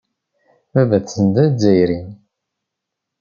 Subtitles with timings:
[0.73, 2.01] Baba-tsen d Azzayri.